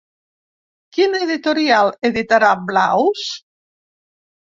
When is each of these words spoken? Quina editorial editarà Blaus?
Quina 0.97 1.19
editorial 1.27 1.93
editarà 2.11 2.53
Blaus? 2.73 3.31